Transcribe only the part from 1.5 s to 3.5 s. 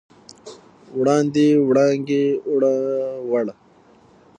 وړانګې، اووړه، وړ